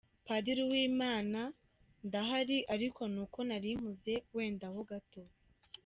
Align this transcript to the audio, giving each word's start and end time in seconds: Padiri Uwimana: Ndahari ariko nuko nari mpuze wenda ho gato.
Padiri 0.27 0.61
Uwimana: 0.67 1.41
Ndahari 2.07 2.57
ariko 2.73 3.01
nuko 3.13 3.39
nari 3.47 3.69
mpuze 3.81 4.13
wenda 4.35 4.67
ho 4.73 4.81
gato. 4.89 5.21